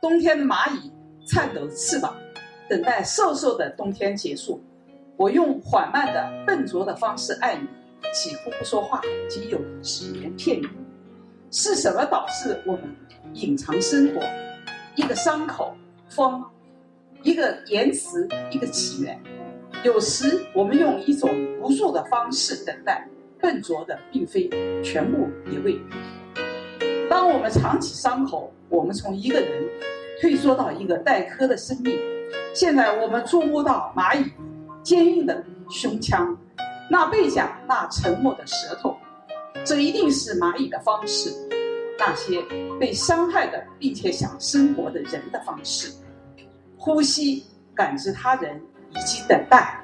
[0.00, 0.92] 冬天的蚂蚁
[1.26, 2.14] 颤抖着翅膀，
[2.68, 4.62] 等待瘦瘦的冬天结束。
[5.16, 7.66] 我用缓慢的、笨拙的方式爱你，
[8.14, 10.68] 几乎不说话，仅有几言片语。
[11.50, 12.82] 是什么导致我们
[13.32, 14.22] 隐藏生活？
[14.94, 15.74] 一个伤口，
[16.08, 16.42] 风；
[17.24, 19.20] 一个言辞，一个起源。
[19.82, 21.30] 有时我们用一种
[21.60, 23.08] 无助的方式等待，
[23.40, 24.48] 笨拙的并非
[24.82, 25.82] 全部也未必。
[27.28, 29.62] 当我们藏起伤口，我们从一个人
[30.18, 31.94] 退缩到一个待磕的生命。
[32.54, 34.32] 现在我们触摸到蚂蚁
[34.82, 36.34] 坚硬的胸腔，
[36.90, 38.96] 那背甲，那沉默的舌头，
[39.62, 41.30] 这一定是蚂蚁的方式，
[41.98, 42.40] 那些
[42.80, 45.92] 被伤害的并且想生活的人的方式。
[46.78, 48.58] 呼吸，感知他人。
[48.90, 49.78] 以及等待。